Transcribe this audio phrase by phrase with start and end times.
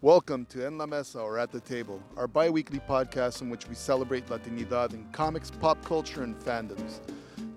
[0.00, 3.68] Welcome to En La Mesa or At the Table, our bi weekly podcast in which
[3.68, 7.00] we celebrate Latinidad in comics, pop culture, and fandoms.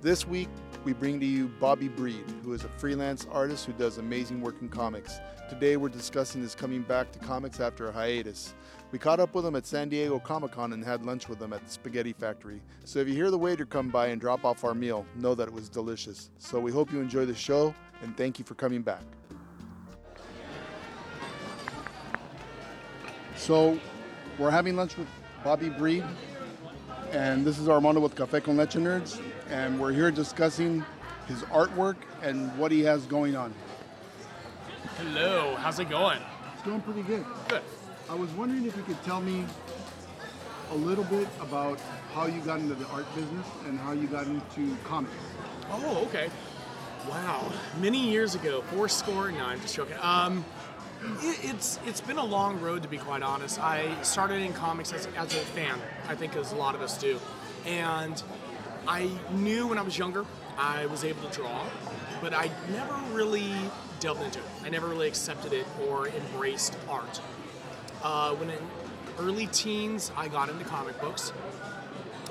[0.02, 0.49] This week,
[0.83, 4.55] we bring to you Bobby Breed, who is a freelance artist who does amazing work
[4.59, 5.19] in comics.
[5.49, 8.55] Today, we're discussing his coming back to comics after a hiatus.
[8.92, 11.53] We caught up with him at San Diego Comic Con and had lunch with him
[11.53, 12.60] at the Spaghetti Factory.
[12.85, 15.47] So if you hear the waiter come by and drop off our meal, know that
[15.47, 16.31] it was delicious.
[16.39, 19.03] So we hope you enjoy the show and thank you for coming back.
[23.41, 23.80] So
[24.38, 25.07] we're having lunch with
[25.43, 26.03] Bobby Breed,
[27.11, 30.85] and this is Armando with Cafe con Leche Nerds, and we're here discussing
[31.27, 33.52] his artwork and what he has going on.
[34.99, 36.19] Hello, how's it going?
[36.53, 37.25] It's going pretty good.
[37.47, 37.63] Good.
[38.11, 39.44] I was wondering if you could tell me
[40.69, 41.80] a little bit about
[42.13, 45.16] how you got into the art business and how you got into comics.
[45.71, 46.30] Oh, okay.
[47.09, 49.31] Wow, many years ago, four score.
[49.31, 49.97] No, I'm just joking.
[49.99, 50.45] Um,
[51.03, 53.59] it, it's it's been a long road to be quite honest.
[53.59, 56.97] I started in comics as, as a fan, I think as a lot of us
[56.97, 57.19] do,
[57.66, 58.21] and
[58.88, 60.25] I knew when I was younger
[60.58, 61.66] I was able to draw,
[62.21, 63.52] but I never really
[63.99, 64.45] delved into it.
[64.63, 67.21] I never really accepted it or embraced art.
[68.03, 68.59] Uh, when in
[69.19, 71.33] early teens, I got into comic books,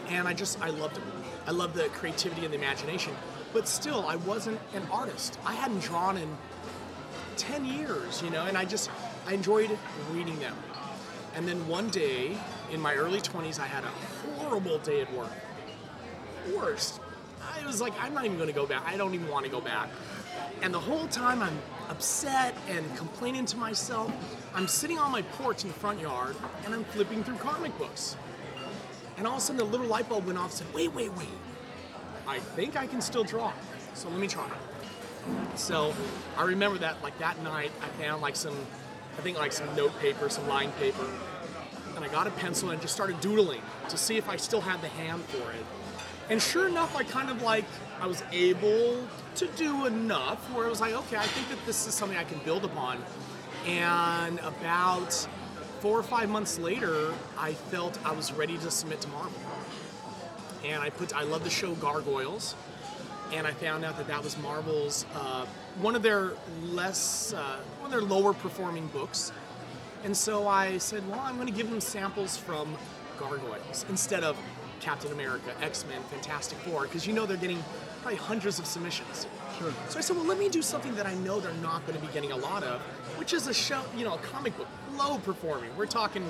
[0.08, 1.04] and I just I loved it.
[1.46, 3.14] I loved the creativity and the imagination,
[3.52, 5.38] but still, I wasn't an artist.
[5.44, 6.36] I hadn't drawn in
[7.40, 8.90] 10 years, you know, and I just,
[9.26, 9.76] I enjoyed
[10.12, 10.54] reading them.
[11.34, 12.36] And then one day
[12.70, 15.32] in my early 20s, I had a horrible day at work.
[16.54, 17.00] Worst.
[17.40, 18.82] I was like, I'm not even going to go back.
[18.86, 19.88] I don't even want to go back.
[20.60, 24.12] And the whole time I'm upset and complaining to myself,
[24.54, 28.16] I'm sitting on my porch in the front yard and I'm flipping through comic books.
[29.16, 31.12] And all of a sudden, the little light bulb went off and said, Wait, wait,
[31.16, 31.28] wait.
[32.28, 33.52] I think I can still draw.
[33.94, 34.50] So let me try.
[35.54, 35.94] So
[36.36, 38.56] I remember that like that night I found like some
[39.18, 41.06] I think like some note paper, some line paper,
[41.96, 44.80] and I got a pencil and just started doodling to see if I still had
[44.80, 45.66] the hand for it.
[46.30, 47.64] And sure enough, I kind of like
[48.00, 51.86] I was able to do enough where it was like, okay, I think that this
[51.86, 53.02] is something I can build upon.
[53.66, 55.12] And about
[55.80, 59.32] four or five months later, I felt I was ready to submit to Marvel.
[60.64, 62.54] And I put I love the show Gargoyles
[63.32, 65.46] and I found out that that was Marvel's uh,
[65.80, 66.32] one of their
[66.62, 69.32] less uh, one of their lower performing books.
[70.04, 72.74] And so I said, well, I'm going to give them samples from
[73.18, 74.36] Gargoyles instead of
[74.80, 77.62] Captain America, X Men, Fantastic Four, because you know they're getting
[78.00, 79.26] probably hundreds of submissions.
[79.58, 79.72] Sure.
[79.90, 82.06] So I said, well, let me do something that I know they're not going to
[82.06, 82.80] be getting a lot of,
[83.18, 85.70] which is a show, you know, a comic book, low performing.
[85.76, 86.24] We're talking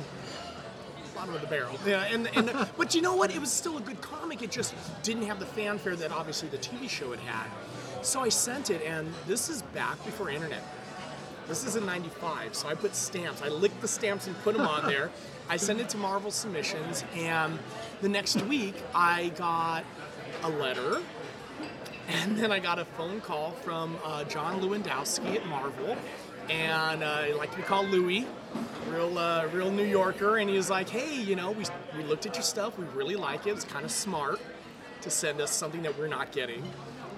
[1.20, 1.78] bottom of the barrel.
[1.86, 3.34] Yeah, and, and but you know what?
[3.34, 4.42] It was still a good comic.
[4.42, 7.50] It just didn't have the fanfare that obviously the TV show had had.
[8.02, 10.62] So I sent it, and this is back before internet.
[11.46, 13.42] This is in '95, so I put stamps.
[13.42, 15.10] I licked the stamps and put them on there.
[15.48, 17.58] I sent it to Marvel Submissions, and
[18.00, 19.84] the next week I got
[20.42, 21.02] a letter,
[22.08, 25.96] and then I got a phone call from uh, John Lewandowski at Marvel,
[26.48, 28.26] and uh, he to be called Louie,
[28.88, 31.64] real uh, real New Yorker, and he was like, "Hey, you know, we
[31.96, 33.50] we looked at your stuff, we really like it.
[33.50, 34.40] It's kind of smart
[35.02, 36.62] to send us something that we're not getting."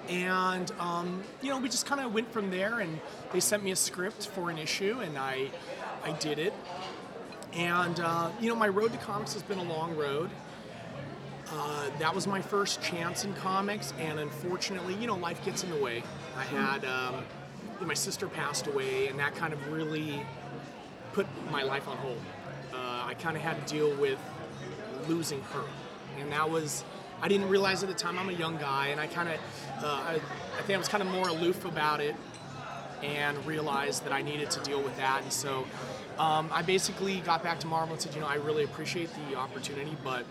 [0.09, 2.99] And um, you know, we just kind of went from there, and
[3.31, 5.49] they sent me a script for an issue, and I
[6.03, 6.53] I did it.
[7.53, 10.29] And uh, you know, my road to comics has been a long road.
[11.51, 15.69] Uh, that was my first chance in comics, and unfortunately, you know, life gets in
[15.69, 16.03] the way.
[16.35, 17.23] I had um,
[17.81, 20.25] my sister passed away, and that kind of really
[21.13, 22.17] put my life on hold.
[22.73, 24.19] Uh, I kind of had to deal with
[25.07, 25.63] losing her,
[26.19, 26.83] and that was
[27.21, 29.35] I didn't realize at the time I'm a young guy, and I kind of
[29.83, 30.13] uh, I,
[30.57, 32.15] I think I was kind of more aloof about it,
[33.01, 35.65] and realized that I needed to deal with that, and so.
[36.19, 39.35] Um, I basically got back to Marvel and said, you know, I really appreciate the
[39.35, 40.25] opportunity, but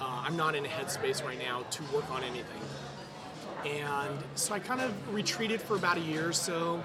[0.00, 2.62] uh, I'm not in a headspace right now to work on anything.
[3.66, 6.84] And so I kind of retreated for about a year or so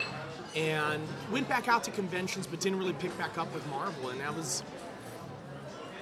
[0.56, 1.02] and
[1.32, 4.10] went back out to conventions but didn't really pick back up with Marvel.
[4.10, 4.64] And that was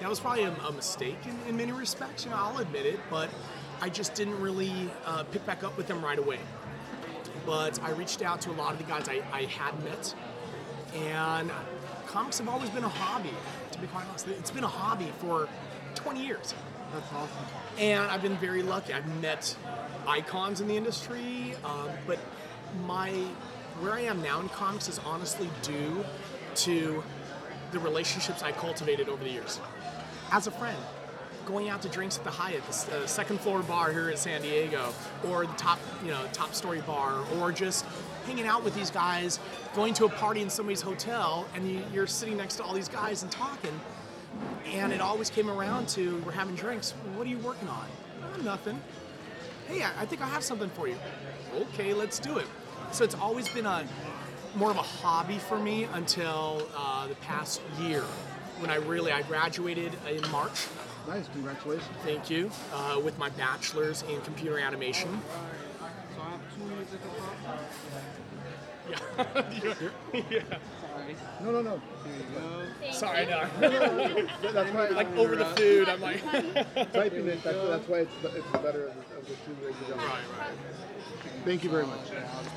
[0.00, 3.00] that was probably a, a mistake in, in, many respects, you know, I'll admit it,
[3.10, 3.28] but
[3.80, 4.72] I just didn't really
[5.04, 6.38] uh, pick back up with them right away.
[7.44, 10.14] But I reached out to a lot of the guys I, I had met,
[10.94, 11.50] and
[12.06, 13.32] comics have always been a hobby,
[13.72, 14.28] to be quite honest.
[14.28, 15.48] It's been a hobby for
[15.94, 16.54] 20 years.
[16.92, 17.44] That's awesome.
[17.78, 18.92] And I've been very lucky.
[18.92, 19.54] I've met
[20.06, 22.18] icons in the industry, um, but
[22.86, 23.12] my
[23.80, 26.04] where I am now in comics is honestly due
[26.56, 27.02] to
[27.72, 29.60] the relationships I cultivated over the years.
[30.32, 30.76] As a friend,
[31.46, 34.42] going out to drinks at the Hyatt, the uh, second floor bar here in San
[34.42, 34.92] Diego,
[35.26, 37.86] or the top, you know, top story bar, or just
[38.26, 39.40] hanging out with these guys,
[39.74, 42.88] going to a party in somebody's hotel, and you, you're sitting next to all these
[42.88, 43.80] guys and talking.
[44.66, 46.90] And it always came around to we're having drinks.
[47.16, 47.86] What are you working on?
[48.22, 48.80] "Oh, nothing.
[49.66, 50.96] Hey, I think I have something for you.
[51.54, 52.46] Okay, let's do it.
[52.92, 53.86] So it's always been a
[54.56, 58.02] more of a hobby for me until uh, the past year
[58.58, 60.66] when I really I graduated in March.
[61.06, 61.88] Nice, congratulations.
[62.04, 62.50] Thank you.
[62.72, 65.22] Uh, with my bachelor's in computer animation.
[65.80, 67.60] So I have two minutes at the top.
[68.88, 70.42] Yeah.
[70.98, 71.16] Sorry.
[71.42, 71.80] No, no, no.
[72.82, 72.92] Here.
[72.92, 73.46] Sorry, no.
[74.52, 76.22] That's why like over the food, I'm like.
[76.92, 77.42] typing it.
[77.44, 79.92] That's, that's why it's the, it's the better of the, of the two ways to
[79.92, 79.96] go.
[79.96, 80.06] right,
[80.38, 80.50] right.
[81.44, 82.10] Thank you very much.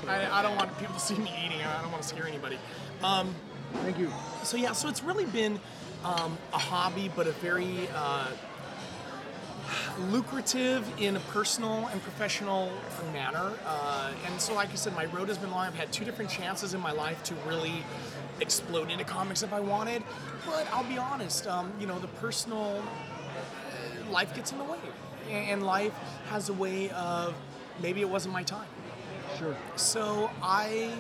[0.07, 1.61] I, I don't want people to see me eating.
[1.61, 2.57] I don't want to scare anybody.
[3.03, 3.33] Um,
[3.83, 4.11] Thank you.
[4.43, 5.59] so yeah, so it's really been
[6.03, 8.27] um, a hobby, but a very uh,
[10.09, 12.71] lucrative in a personal and professional
[13.13, 13.51] manner.
[13.65, 15.67] Uh, and so, like I said, my road has been long.
[15.67, 17.83] I've had two different chances in my life to really
[18.39, 20.03] explode into comics if I wanted.
[20.45, 24.79] But I'll be honest, um, you know, the personal uh, life gets in the way,
[25.29, 25.93] and life
[26.29, 27.35] has a way of
[27.81, 28.67] maybe it wasn't my time.
[29.37, 29.55] Sure.
[29.75, 30.91] So I,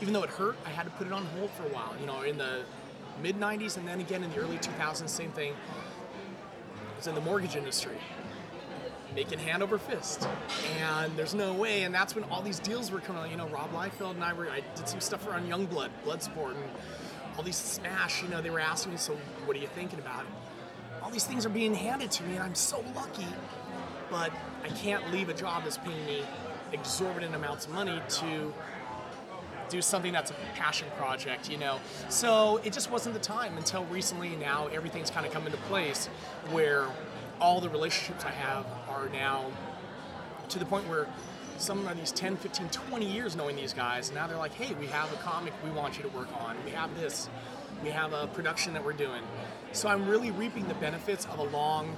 [0.00, 1.94] even though it hurt, I had to put it on hold for a while.
[2.00, 2.62] You know, in the
[3.22, 5.54] mid '90s and then again in the early 2000s, same thing.
[6.98, 7.96] Was in the mortgage industry,
[9.14, 10.26] making hand over fist,
[10.80, 11.84] and there's no way.
[11.84, 13.22] And that's when all these deals were coming.
[13.22, 13.30] out.
[13.30, 14.50] You know, Rob Liefeld and I were.
[14.50, 16.64] I did some stuff around Youngblood, Bloodsport, and
[17.36, 18.20] all these Smash.
[18.24, 20.30] You know, they were asking me, "So, what are you thinking about it?"
[21.00, 23.28] All these things are being handed to me, and I'm so lucky.
[24.10, 24.32] But
[24.64, 26.24] I can't leave a job that's paying me
[26.72, 28.52] exorbitant amounts of money to
[29.68, 31.80] do something that's a passion project, you know.
[32.08, 34.36] So it just wasn't the time until recently.
[34.36, 36.06] Now everything's kind of come into place
[36.50, 36.86] where
[37.40, 39.46] all the relationships I have are now
[40.48, 41.06] to the point where
[41.58, 44.86] some of these 10, 15, 20 years knowing these guys, now they're like, hey, we
[44.86, 46.56] have a comic we want you to work on.
[46.64, 47.28] We have this.
[47.82, 49.22] We have a production that we're doing.
[49.72, 51.96] So I'm really reaping the benefits of a long,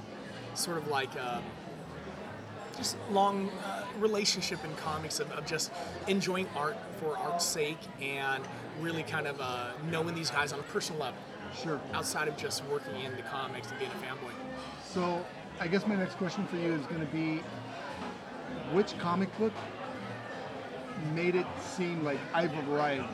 [0.53, 1.41] sort of like, just
[3.11, 5.71] long uh, relationship in comics of, of just
[6.07, 8.43] enjoying art for art's sake and
[8.79, 11.19] really kind of uh, knowing these guys on a personal level
[11.61, 11.81] Sure.
[11.93, 14.31] outside of just working in the comics and being a fanboy.
[14.85, 15.25] So,
[15.59, 17.41] I guess my next question for you is going to be
[18.73, 19.51] which comic book
[21.13, 23.13] made it seem like I've arrived?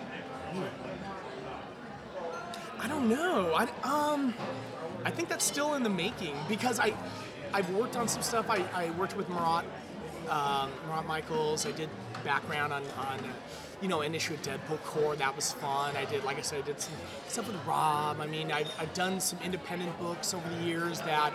[2.80, 3.54] I don't know.
[3.56, 4.34] I um,
[5.04, 6.94] I think that's still in the making because I,
[7.54, 8.50] I've worked on some stuff.
[8.50, 9.64] I, I worked with Marat,
[10.30, 11.68] um, Marat Mychaels.
[11.68, 11.90] I did
[12.24, 13.20] background on on,
[13.82, 15.16] you know, an issue of Deadpool Corps.
[15.16, 15.96] That was fun.
[15.96, 16.94] I did, like I said, I did some
[17.28, 18.20] stuff with Rob.
[18.20, 21.34] I mean, I've, I've done some independent books over the years that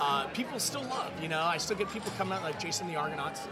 [0.00, 1.12] uh, people still love.
[1.22, 3.42] You know, I still get people coming out like Jason the Argonauts.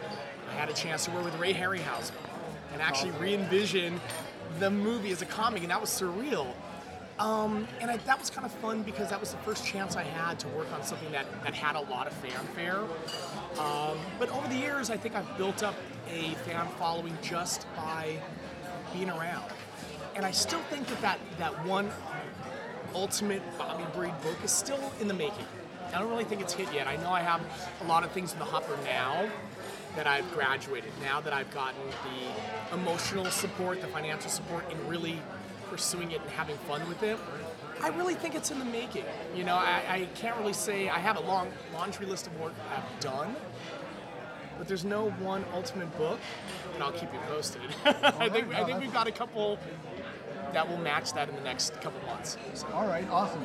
[0.51, 2.13] I had a chance to work with Ray Harryhausen
[2.73, 4.01] and actually re-envision
[4.59, 6.47] the movie as a comic, and that was surreal.
[7.23, 10.03] Um, and I, that was kind of fun because that was the first chance I
[10.03, 12.81] had to work on something that, that had a lot of fanfare.
[13.61, 15.77] Um, but over the years, I think I've built up
[16.11, 18.21] a fan following just by
[18.93, 19.53] being around.
[20.17, 21.91] And I still think that that, that one
[22.93, 25.47] ultimate Bobby Breed book is still in the making.
[25.95, 26.89] I don't really think it's hit yet.
[26.89, 27.41] I know I have
[27.83, 29.31] a lot of things in the hopper now
[29.95, 35.21] that I've graduated, now that I've gotten the emotional support, the financial support, and really
[35.73, 37.19] pursuing it and having fun with it.
[37.83, 39.05] I really think it's in the making.
[39.35, 42.53] You know, I, I can't really say I have a long laundry list of work
[42.77, 43.35] I've done,
[44.59, 46.21] but there's no one ultimate book,
[46.75, 47.63] and I'll keep you posted.
[47.87, 49.59] I think I think we've got a couple
[50.53, 52.37] that will match that in the next couple months.
[52.53, 52.67] So.
[52.75, 53.41] All right, awesome.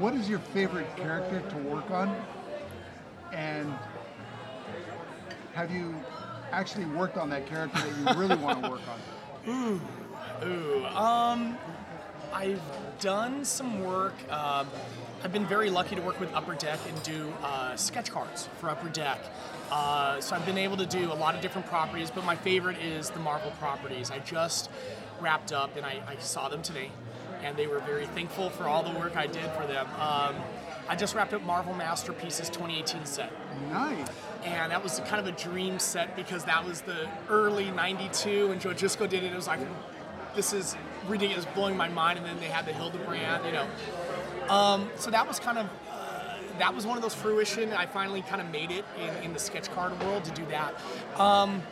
[0.00, 2.14] What is your favorite character to work on?
[3.32, 3.72] And
[5.54, 5.94] have you
[6.50, 9.00] actually worked on that character that you really want to work on?
[9.48, 9.80] Ooh,
[10.96, 11.58] um,
[12.32, 12.60] I've
[13.00, 14.14] done some work.
[14.30, 14.68] Um,
[15.22, 18.68] I've been very lucky to work with Upper Deck and do uh, sketch cards for
[18.68, 19.18] Upper Deck.
[19.70, 22.78] Uh, so I've been able to do a lot of different properties, but my favorite
[22.78, 24.10] is the Marvel properties.
[24.10, 24.70] I just
[25.20, 26.90] wrapped up and I, I saw them today,
[27.42, 29.86] and they were very thankful for all the work I did for them.
[29.98, 30.34] Um,
[30.86, 33.32] I just wrapped up Marvel Masterpieces 2018 set
[33.70, 34.06] Nice.
[34.44, 38.60] and that was kind of a dream set because that was the early 92 and
[38.60, 39.60] Joe Jusko did it it was like
[40.34, 40.76] this is
[41.06, 43.66] ridiculous blowing my mind and then they had the Hildebrandt you know
[44.48, 48.22] um, so that was kind of uh, that was one of those fruition I finally
[48.22, 50.74] kind of made it in, in the sketch card world to do that
[51.18, 51.62] um,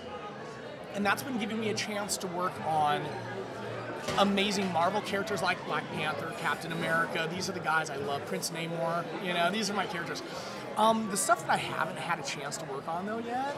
[0.95, 3.03] and that's been giving me a chance to work on
[4.19, 7.29] amazing Marvel characters like Black Panther, Captain America.
[7.33, 8.25] These are the guys I love.
[8.27, 9.05] Prince Namor.
[9.25, 10.23] You know, these are my characters.
[10.77, 13.57] Um, the stuff that I haven't had a chance to work on though yet,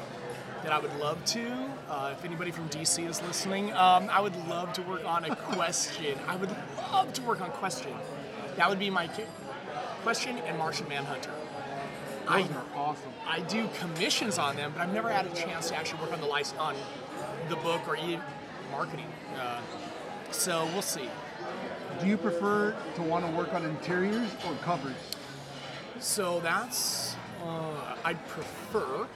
[0.64, 1.71] that I would love to.
[1.90, 5.37] Uh, if anybody from DC is listening, um, I would love to work on a
[5.37, 6.18] question.
[6.26, 6.50] I would
[6.90, 7.92] love to work on question.
[8.56, 9.25] That would be my ki-
[10.02, 11.30] question and Martian Manhunter.
[12.26, 13.12] I, are awesome.
[13.26, 16.21] I do commissions on them, but I've never had a chance to actually work on
[16.21, 16.75] the license on
[17.50, 18.23] the book or even
[18.71, 19.12] marketing.
[19.38, 19.61] Uh,
[20.30, 21.11] so we'll see.
[22.00, 24.97] Do you prefer to want to work on interiors or covers?
[26.00, 29.06] So that's uh, I'd prefer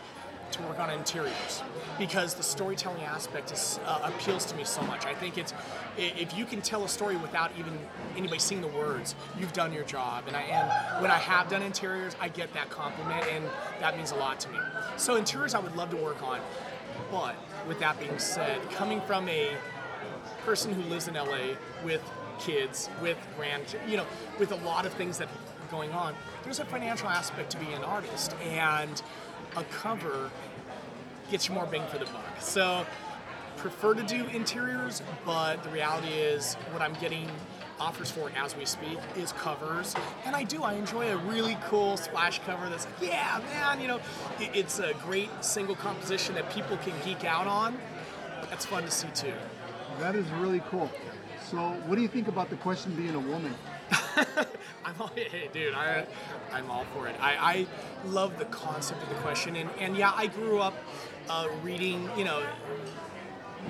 [0.53, 1.63] to work on interiors
[1.99, 5.05] because the storytelling aspect is uh, appeals to me so much.
[5.07, 5.53] I think it's
[5.97, 7.79] if you can tell a story without even
[8.17, 10.25] anybody seeing the words, you've done your job.
[10.27, 13.45] And I when I have done interiors, I get that compliment, and
[13.81, 14.59] that means a lot to me.
[14.97, 16.41] So interiors, I would love to work on.
[17.11, 17.37] But
[17.67, 19.57] with that being said, coming from a
[20.45, 22.03] person who lives in LA with
[22.39, 24.07] kids, with grand, you know,
[24.39, 26.15] with a lot of things that are going on,
[26.45, 29.03] there's a financial aspect to being an artist, and
[29.57, 30.31] a cover
[31.31, 32.41] gets you more bang for the buck.
[32.41, 32.87] So,
[33.57, 37.29] prefer to do interiors, but the reality is, what I'm getting
[37.81, 40.63] offers for as we speak is covers, and I do.
[40.63, 44.01] I enjoy a really cool splash cover that's like, yeah, man, you know,
[44.41, 47.79] it- it's a great single composition that people can geek out on.
[48.51, 49.35] That's fun to see too.
[50.01, 50.91] That is really cool.
[51.51, 53.55] So, what do you think about the question being a woman?
[54.89, 56.07] I'm all, hey, dude, I,
[56.53, 57.17] I'm all for it.
[57.21, 57.67] I, I
[58.09, 60.75] love the concept of the question, and, and yeah, I grew up
[61.29, 62.43] uh, reading, you know,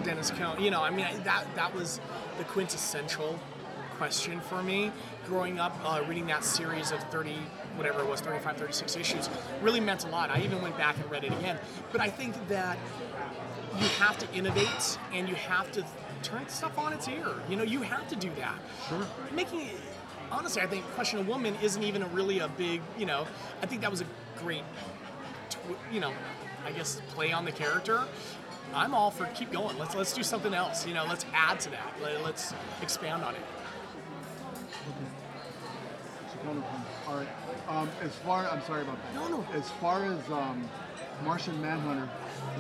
[0.03, 0.63] Denys Cowan.
[0.63, 2.01] You know, I mean, I- that that was
[2.39, 3.39] the quintessential
[3.97, 4.93] question for me
[5.27, 5.77] growing up.
[5.85, 7.33] Uh, reading that series of 30,
[7.77, 9.29] whatever it was, 35, 36 issues,
[9.61, 10.31] really meant a lot.
[10.31, 11.59] I even went back and read it again.
[11.91, 12.79] But I think that
[13.81, 15.85] you have to innovate and you have to
[16.23, 17.27] turn stuff on its ear.
[17.49, 18.55] You know, you have to do that.
[18.89, 19.07] Sure.
[19.35, 19.69] Making
[20.31, 23.27] honestly, I think question a woman isn't even a really a big, you know,
[23.63, 24.07] I think that was a
[24.39, 24.63] great,
[25.51, 25.57] tw-
[25.93, 26.13] you know,
[26.65, 28.05] I guess play on the character.
[28.75, 29.79] I'm all for keep going.
[29.79, 30.87] Let's let's do something else.
[30.87, 31.95] You know, let's add to that.
[32.03, 33.41] Let, let's expand on it.
[37.07, 37.29] All right.
[37.69, 39.15] Um, as far, I'm sorry about that.
[39.15, 39.47] No, no.
[39.55, 40.69] As far as um,
[41.25, 42.07] Martian Manhunter,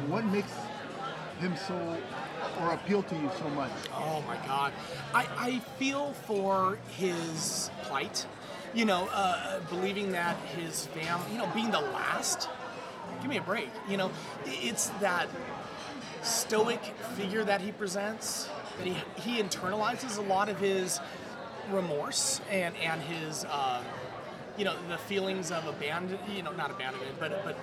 [0.09, 0.53] what makes
[1.41, 1.97] him so,
[2.61, 3.73] or appeal to you so much?
[3.93, 4.73] Oh my God,
[5.15, 8.27] I, I feel for his plight.
[8.75, 12.49] You know, uh, believing that his family, you know, being the last.
[13.21, 13.71] Give me a break.
[13.89, 14.11] You know,
[14.45, 15.29] it's that
[16.23, 16.83] stoic
[17.17, 21.01] figure that he presents that he he internalizes a lot of his
[21.71, 23.85] remorse and and his um,
[24.57, 27.57] you know the feelings of abandon you know not abandonment but but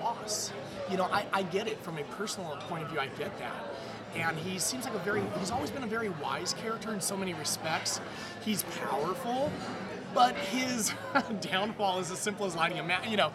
[0.00, 0.52] loss
[0.90, 3.71] you know I, I get it from a personal point of view I get that
[4.14, 7.16] and he seems like a very he's always been a very wise character in so
[7.16, 8.00] many respects.
[8.44, 9.50] He's powerful
[10.14, 10.92] but his
[11.40, 13.32] downfall is as simple as lighting a match you know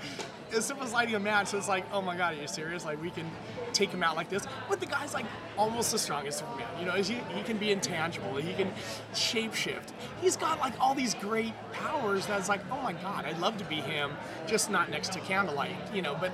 [0.55, 1.47] as simple as lighting a match.
[1.47, 2.85] So it's like oh my god are you serious?
[2.85, 3.29] Like we can
[3.73, 4.45] take him out like this.
[4.69, 5.25] But the guy's like
[5.57, 6.67] almost the strongest superman.
[6.79, 8.35] You know he, he can be intangible.
[8.35, 8.71] He can
[9.13, 9.91] shapeshift.
[10.21, 13.65] He's got like all these great powers that's like oh my god i'd love to
[13.65, 14.11] be him
[14.45, 16.31] just not next to candlelight you know but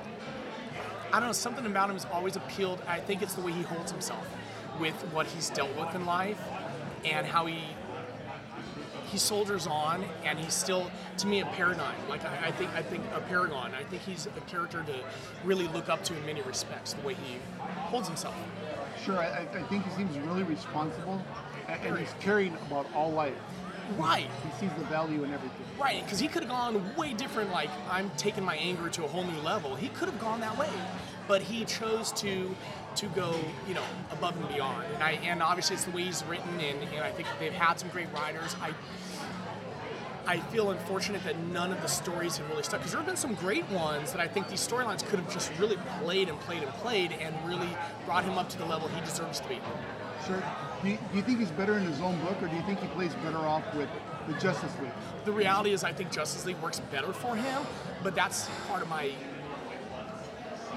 [1.13, 2.82] I don't know, something about him has always appealed.
[2.88, 4.27] I think it's the way he holds himself
[4.79, 6.41] with what he's dealt with in life
[7.05, 7.60] and how he
[9.12, 11.96] he soldiers on and he's still to me a paradigm.
[12.10, 13.72] Like I, I think I think a paragon.
[13.75, 14.96] I think he's a character to
[15.43, 18.34] really look up to in many respects, the way he holds himself.
[19.05, 21.22] Sure, I, I think he seems really responsible,
[21.67, 23.36] and, and he's caring about all life.
[23.98, 24.30] Right.
[24.44, 25.64] He sees the value in everything.
[25.80, 27.52] Right, because he could have gone way different.
[27.52, 29.76] Like I'm taking my anger to a whole new level.
[29.76, 30.70] He could have gone that way,
[31.28, 32.56] but he chose to
[32.96, 33.36] to go,
[33.68, 34.86] you know, above and beyond.
[34.94, 37.80] And I and obviously it's the way he's written, and, and I think they've had
[37.80, 38.56] some great writers.
[38.62, 38.74] I
[40.26, 43.18] I feel unfortunate that none of the stories have really stuck because there have been
[43.18, 46.64] some great ones that I think these storylines could have just really played and played
[46.64, 47.68] and played and really
[48.06, 49.60] brought him up to the level he deserves to be.
[50.27, 52.80] Do you, do you think he's better in his own book, or do you think
[52.80, 53.89] he plays better off with
[54.27, 54.92] the Justice League?
[55.25, 57.63] The reality is, I think Justice League works better for him,
[58.03, 59.12] but that's part of my.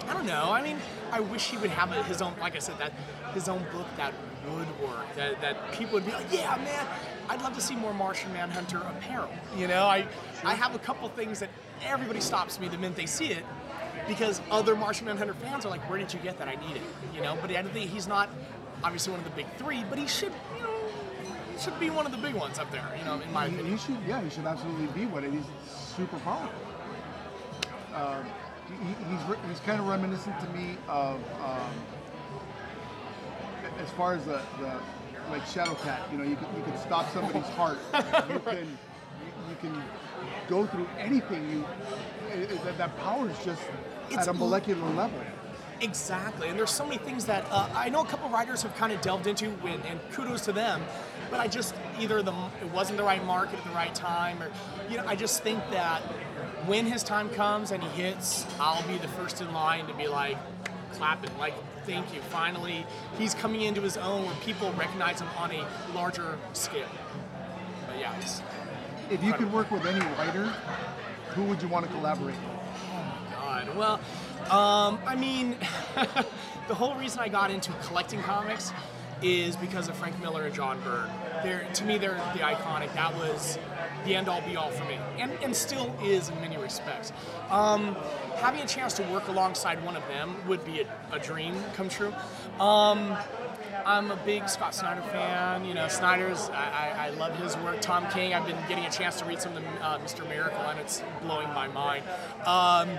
[0.09, 0.53] I don't know.
[0.53, 0.79] I mean,
[1.11, 2.93] I wish he would have a, his own, like I said, that
[3.35, 4.12] his own book that
[4.50, 5.12] would work.
[5.17, 6.87] That, that people would be like, yeah, man,
[7.29, 9.31] I'd love to see more Martian Manhunter apparel.
[9.57, 10.07] You know, I
[10.45, 11.50] I have a couple things that
[11.85, 13.45] everybody stops me the minute they see it
[14.07, 16.49] because other Martian Manhunter fans are like, where did you get that?
[16.49, 16.83] I need it.
[17.15, 18.29] You know, but I think he's not
[18.85, 20.71] obviously one of the big three, but he should, you know,
[21.52, 22.88] he should be one of the big ones up there.
[22.99, 23.76] You know, in my He, opinion.
[23.78, 25.23] he should, yeah, he should absolutely be one.
[25.30, 25.45] He's
[25.97, 26.50] super powerful.
[27.95, 28.23] Uh,
[28.68, 28.75] he,
[29.11, 31.73] he's re- he's kind of reminiscent to me of um,
[33.78, 34.73] as far as the, the
[35.30, 36.11] like Shadowcat.
[36.12, 37.78] You know, you can you can stop somebody's heart.
[38.28, 39.83] You can you, you can
[40.49, 41.49] go through anything.
[41.50, 41.64] You
[42.64, 43.62] that, that power is just
[44.11, 45.18] It's at a molecular level.
[45.80, 48.92] Exactly, and there's so many things that uh, I know a couple writers have kind
[48.92, 50.83] of delved into, and, and kudos to them.
[51.30, 54.50] But I just either the it wasn't the right market at the right time, or
[54.88, 56.00] you know, I just think that
[56.66, 60.09] when his time comes and he hits, I'll be the first in line to be
[60.09, 60.38] like
[60.92, 61.54] clapping, like
[61.85, 62.21] thank you.
[62.23, 62.87] Finally,
[63.18, 66.88] he's coming into his own where people recognize him on a larger scale.
[67.87, 68.42] But yeah, it's,
[69.11, 70.47] If you could work with any writer,
[71.35, 72.61] who would you want to collaborate with?
[72.92, 73.76] Oh my God.
[73.76, 74.00] Well,
[74.50, 75.57] um, I mean,
[76.69, 78.73] the whole reason I got into collecting comics
[79.23, 81.11] is because of Frank Miller and John Byrne.
[81.43, 82.93] They're, to me, they're the iconic.
[82.95, 83.59] That was
[84.05, 87.12] the end all be all for me, and, and still is in many respects.
[87.50, 87.97] Um,
[88.37, 91.88] having a chance to work alongside one of them would be a, a dream come
[91.88, 92.15] true.
[92.61, 93.17] Um,
[93.85, 95.65] I'm a big Scott Snyder fan.
[95.65, 97.81] You know, Snyder's, I, I, I love his work.
[97.81, 100.26] Tom King, I've been getting a chance to read some of the uh, Mr.
[100.29, 102.05] Miracle, and it's blowing my mind.
[102.45, 102.99] Um,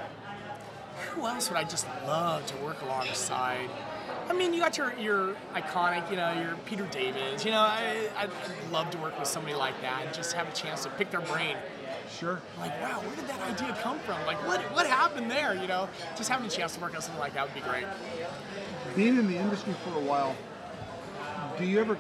[1.14, 3.70] who else would I just love to work alongside?
[4.30, 7.46] I mean, you got your, your iconic, you know, your Peter Davids.
[7.46, 8.30] You know, I, I'd
[8.72, 11.22] love to work with somebody like that and just have a chance to pick their
[11.22, 11.56] brain.
[12.10, 12.42] Sure.
[12.60, 14.26] Like, wow, where did that idea come from?
[14.26, 15.54] Like, what what happened there?
[15.54, 17.86] You know, just having a chance to work on something like that would be great.
[18.96, 20.36] Being in the industry for a while,
[21.58, 21.98] do you ever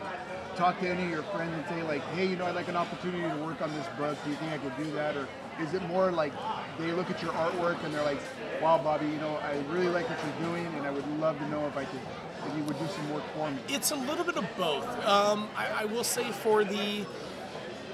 [0.58, 2.75] talk to any of your friends and say like, hey, you know, I'd like an
[2.75, 4.18] opportunity to work on this book.
[4.24, 5.16] Do you think I could do that?
[5.16, 5.27] Or
[5.62, 6.34] is it more like
[6.77, 8.19] they look at your artwork and they're like,
[8.62, 11.48] wow, Bobby, you know, I really like what you're doing, and I would love to
[11.50, 12.00] know if I could,
[12.48, 13.57] if you would do some work for me.
[13.67, 14.88] It's a little bit of both.
[15.05, 17.05] Um, I, I will say for the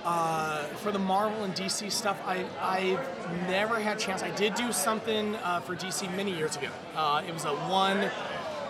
[0.06, 4.22] uh, for the Marvel and DC stuff, I, I've never had a chance.
[4.22, 6.68] I did do something uh, for DC many years ago.
[6.94, 8.10] Uh, it was a one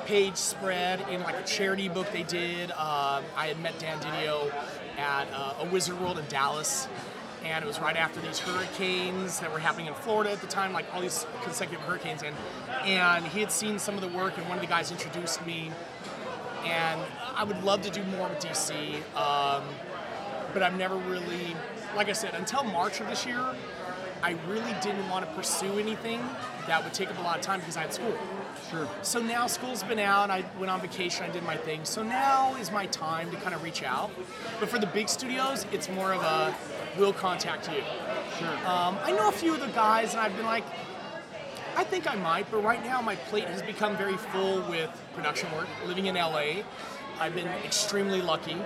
[0.05, 2.69] page spread in like a charity book they did.
[2.71, 4.53] Um, I had met Dan Didio
[4.97, 6.87] at uh, a Wizard World in Dallas.
[7.43, 10.71] And it was right after these hurricanes that were happening in Florida at the time,
[10.71, 12.23] like all these consecutive hurricanes.
[12.23, 12.35] And,
[12.85, 15.71] and he had seen some of the work, and one of the guys introduced me
[16.65, 17.01] and
[17.35, 19.63] I would love to do more with DC, um,
[20.53, 21.55] but I've never really,
[21.95, 23.43] like I said, until March of this year,
[24.21, 26.21] I really didn't want to pursue anything
[26.67, 28.17] that would take up a lot of time because I had school.
[28.71, 28.87] Sure.
[29.01, 31.83] So now school's been out, I went on vacation, I did my thing.
[31.83, 34.11] So now is my time to kind of reach out.
[34.61, 36.55] But for the big studios, it's more of a
[36.97, 37.81] we'll contact you.
[38.37, 38.47] Sure.
[38.67, 40.65] Um, I know a few of the guys, and I've been like,
[41.75, 45.51] I think I might, but right now my plate has become very full with production
[45.53, 45.67] work.
[45.85, 46.63] Living in LA,
[47.19, 48.57] I've been extremely lucky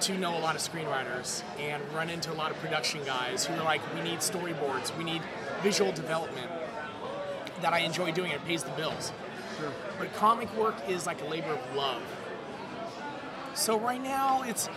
[0.00, 3.54] to know a lot of screenwriters and run into a lot of production guys who
[3.54, 5.22] are like, we need storyboards, we need
[5.62, 6.50] visual development.
[7.62, 9.12] That I enjoy doing, it pays the bills.
[9.58, 9.70] Sure.
[9.98, 12.02] But comic work is like a labor of love.
[13.54, 14.68] So right now, it's.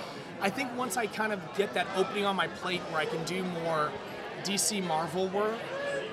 [0.42, 3.24] I think once I kind of get that opening on my plate where I can
[3.26, 3.92] do more
[4.44, 5.58] DC Marvel work,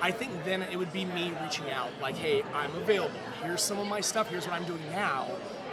[0.01, 3.19] I think then it would be me reaching out, like, hey, I'm available.
[3.43, 4.29] Here's some of my stuff.
[4.29, 5.27] Here's what I'm doing now.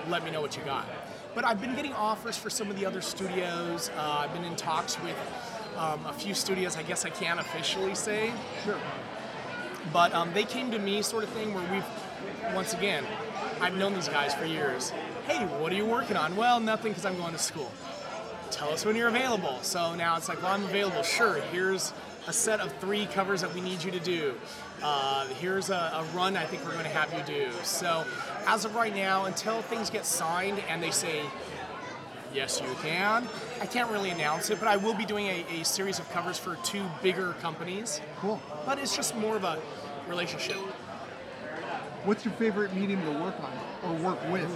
[0.09, 0.87] Let me know what you got.
[1.35, 3.91] But I've been getting offers for some of the other studios.
[3.97, 5.17] Uh, I've been in talks with
[5.77, 6.77] um, a few studios.
[6.77, 8.33] I guess I can't officially say,
[8.65, 8.79] Sure.
[9.93, 11.85] but um, they came to me sort of thing where we've
[12.55, 13.05] once again
[13.61, 14.91] i've known these guys for years
[15.27, 17.71] hey what are you working on well nothing because i'm going to school
[18.51, 21.93] tell us when you're available so now it's like well i'm available sure here's
[22.27, 24.35] a set of three covers that we need you to do
[24.83, 28.05] uh, here's a, a run i think we're going to have you do so
[28.47, 31.23] as of right now until things get signed and they say
[32.33, 33.27] Yes, you can.
[33.61, 36.39] I can't really announce it, but I will be doing a, a series of covers
[36.39, 38.01] for two bigger companies.
[38.21, 38.41] Cool.
[38.65, 39.59] But it's just more of a
[40.09, 40.57] relationship.
[42.05, 43.53] What's your favorite medium to work on
[43.85, 44.49] or work with?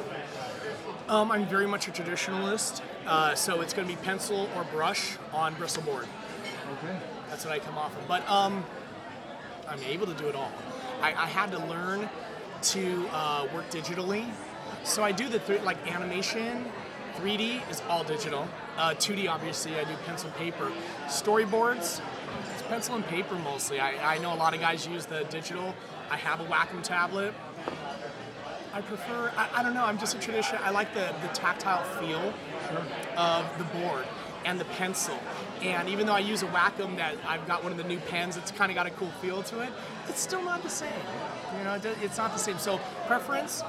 [1.09, 5.17] Um, I'm very much a traditionalist, uh, so it's going to be pencil or brush
[5.33, 6.07] on Bristol board.
[6.79, 6.97] Okay.
[7.29, 8.07] That's what I come off of.
[8.09, 8.65] But um,
[9.69, 10.53] I'm able to do it all.
[11.01, 12.09] I, I had to learn
[12.63, 14.27] to uh, work digitally,
[14.85, 16.67] so I do the th- like animation.
[17.17, 18.49] 3D is all digital.
[18.77, 20.73] Uh, 2D, obviously, I do pencil and paper.
[21.07, 22.01] Storyboards,
[22.53, 23.79] it's pencil and paper mostly.
[23.79, 25.75] I, I know a lot of guys use the digital.
[26.11, 27.33] I have a Wacom tablet.
[28.73, 30.59] I prefer, I, I don't know, I'm just a tradition.
[30.61, 32.35] I like the, the tactile feel
[33.17, 34.07] of the board
[34.45, 35.19] and the pencil.
[35.63, 38.37] And even though I use a Wacom that I've got one of the new pens,
[38.37, 39.71] it's kind of got a cool feel to it.
[40.09, 40.93] It's still not the same.
[41.59, 42.59] You know, it's not the same.
[42.59, 43.63] So preference,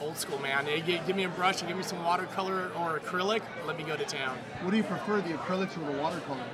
[0.00, 0.66] old school, man.
[0.84, 4.04] Give me a brush and give me some watercolor or acrylic, let me go to
[4.04, 4.36] town.
[4.62, 6.44] What do you prefer, the acrylics or the watercolor?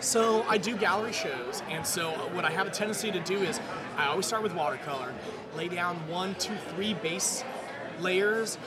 [0.00, 3.58] So I do gallery shows, and so what I have a tendency to do is
[3.96, 5.12] I always start with watercolor,
[5.56, 7.44] lay down one, two, three base
[8.00, 8.58] layers,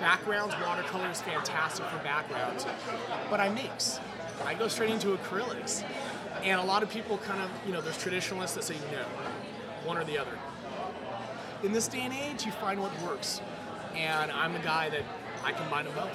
[0.00, 2.66] backgrounds, watercolor is fantastic for backgrounds,
[3.30, 4.00] but I mix.
[4.44, 5.84] I go straight into acrylics.
[6.42, 9.04] And a lot of people kind of, you know, there's traditionalists that say no,
[9.86, 10.36] one or the other.
[11.62, 13.40] In this day and age, you find what works.
[13.96, 15.02] And I'm a guy that
[15.44, 16.10] I combine them both.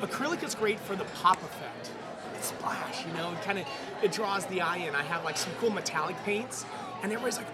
[0.00, 1.90] Acrylic is great for the pop effect.
[2.34, 3.66] It's splash, you know, it kind of
[4.02, 4.94] it draws the eye in.
[4.94, 6.64] I have like some cool metallic paints,
[7.02, 7.46] and everybody's like,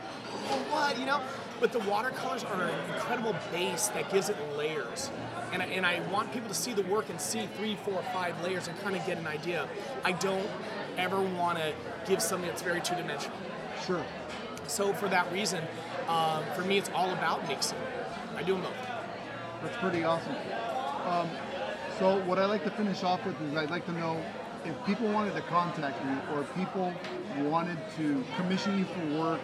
[0.49, 1.21] "Oh, what?" You know.
[1.61, 5.11] But the watercolors are an incredible base that gives it layers,
[5.53, 8.43] and I, and I want people to see the work and see three, four, five
[8.43, 9.69] layers and kind of get an idea.
[10.03, 10.49] I don't
[10.97, 11.75] ever want to
[12.07, 13.37] give something that's very two-dimensional.
[13.87, 14.03] Sure.
[14.69, 15.63] So for that reason,
[16.09, 17.79] um, for me, it's all about mixing.
[18.37, 18.75] I do them both.
[19.63, 20.35] That's pretty awesome.
[21.07, 21.29] Um,
[21.99, 24.23] so what I like to finish off with is I'd like to know
[24.65, 26.93] if people wanted to contact you or if people
[27.45, 29.41] wanted to commission you for work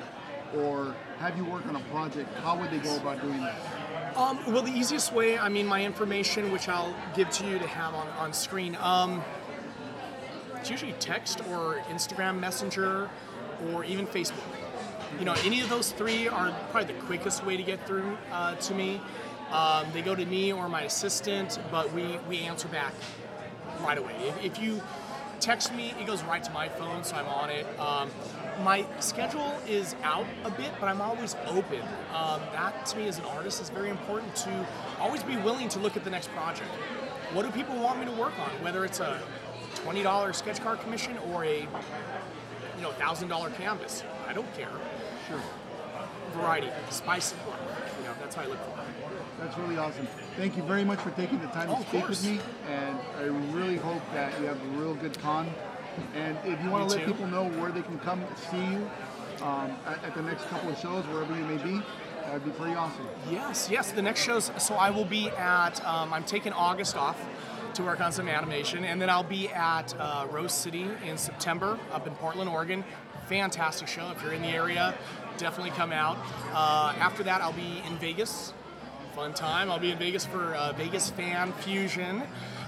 [0.55, 4.17] or have you work on a project, how would they go about doing that?
[4.17, 7.67] Um, well, the easiest way, I mean, my information, which I'll give to you to
[7.67, 9.23] have on, on screen, um,
[10.57, 13.11] it's usually text or Instagram Messenger
[13.71, 14.43] or even Facebook.
[15.19, 18.55] You know, any of those three are probably the quickest way to get through uh,
[18.57, 19.01] to me.
[19.51, 22.93] Um, they go to me or my assistant, but we, we answer back
[23.81, 24.15] right away.
[24.21, 24.83] If, if you
[25.41, 27.67] text me, it goes right to my phone, so I'm on it.
[27.79, 28.11] Um,
[28.63, 31.83] my schedule is out a bit, but I'm always open.
[32.15, 34.67] Um, that to me as an artist is very important to
[35.01, 36.71] always be willing to look at the next project.
[37.33, 38.51] What do people want me to work on?
[38.63, 39.21] Whether it's a
[39.77, 44.71] $20 sketch card commission or a you know thousand dollar canvas, I don't care.
[45.29, 45.41] Sure.
[46.33, 47.35] Variety, spice.
[47.99, 48.79] You know, that's what I look for.
[49.41, 50.07] That's really awesome.
[50.37, 53.23] Thank you very much for taking the time Oh, to speak with me, and I
[53.57, 55.49] really hope that you have a real good con.
[56.15, 58.91] And if you want to let people know where they can come see you
[59.43, 61.81] um, at, at the next couple of shows, wherever you may be,
[62.23, 63.07] that'd be pretty awesome.
[63.31, 63.93] Yes, yes.
[63.93, 64.51] The next shows.
[64.59, 65.83] So I will be at.
[65.87, 67.19] Um, I'm taking August off
[67.73, 71.79] to work on some animation, and then I'll be at uh, Rose City in September
[71.93, 72.85] up in Portland, Oregon.
[73.27, 74.11] Fantastic show.
[74.11, 74.95] If you're in the area,
[75.39, 76.19] definitely come out.
[76.53, 78.53] Uh, after that, I'll be in Vegas.
[79.17, 79.71] Fun time.
[79.71, 82.23] I'll be in Vegas for uh, Vegas Fan Fusion.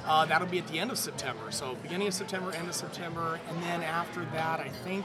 [0.06, 1.50] Uh, that'll be at the end of September.
[1.50, 5.04] So beginning of September, end of September, and then after that, I think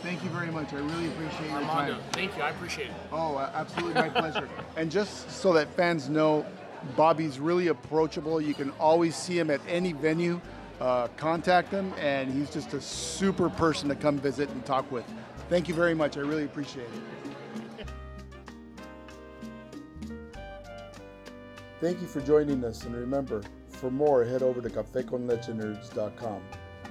[0.02, 0.72] Thank you very much.
[0.72, 1.94] I really appreciate your Armando.
[1.96, 2.04] time.
[2.14, 2.44] Thank you.
[2.44, 2.94] I appreciate it.
[3.12, 4.48] Oh, absolutely my pleasure.
[4.78, 6.46] And just so that fans know,
[6.96, 8.40] Bobby's really approachable.
[8.40, 10.40] You can always see him at any venue.
[10.80, 15.04] Uh, contact him, and he's just a super person to come visit and talk with.
[15.50, 16.16] Thank you very much.
[16.16, 17.88] I really appreciate it.
[21.82, 26.42] Thank you for joining us, and remember, for more, head over to cafeconlechenerds.com,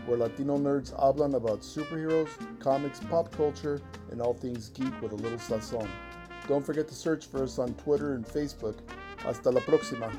[0.07, 5.17] where Latino nerds hablan about superheroes, comics, pop culture, and all things geek with a
[5.17, 5.89] little sazon.
[6.49, 8.79] Don't forget to search for us on Twitter and Facebook.
[9.19, 10.11] Hasta la próxima.